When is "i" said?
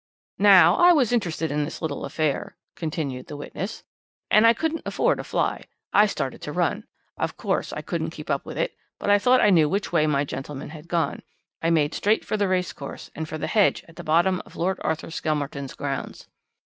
0.77-0.93, 4.47-4.53, 5.93-6.07, 7.71-7.83, 9.11-9.19, 9.41-9.51, 11.61-11.69